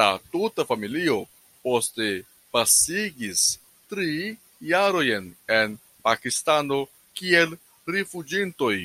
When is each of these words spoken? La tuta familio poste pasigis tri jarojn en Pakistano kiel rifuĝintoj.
La 0.00 0.04
tuta 0.34 0.64
familio 0.68 1.16
poste 1.66 2.06
pasigis 2.56 3.42
tri 3.92 4.14
jarojn 4.70 5.28
en 5.58 5.76
Pakistano 6.08 6.80
kiel 7.22 7.54
rifuĝintoj. 7.98 8.76